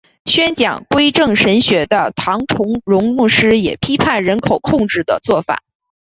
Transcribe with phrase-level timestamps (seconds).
[0.25, 5.61] 宣讲归正神学的唐崇荣牧师也批判人口控制的做法。